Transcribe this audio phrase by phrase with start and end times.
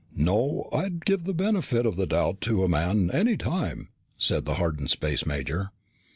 [0.15, 0.67] "No.
[0.73, 4.89] I'd give the benefit of the doubt to a man any time," said the hardened
[4.89, 5.69] space major.